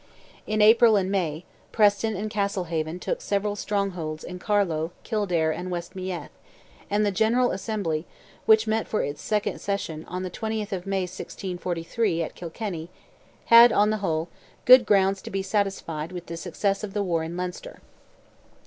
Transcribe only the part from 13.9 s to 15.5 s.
the whole, good grounds to be